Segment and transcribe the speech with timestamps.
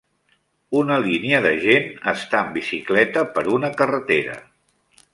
[0.79, 4.43] Una línia de gent està en bicicleta per una carretera.